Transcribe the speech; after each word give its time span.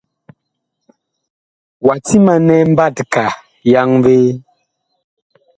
Wa 1.85 1.95
timanɛ 2.07 2.55
mbatka 2.71 3.25
yaŋvee? 3.71 4.29